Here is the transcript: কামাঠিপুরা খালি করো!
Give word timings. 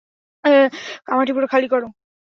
কামাঠিপুরা 1.07 1.47
খালি 1.47 1.67
করো! 1.73 1.87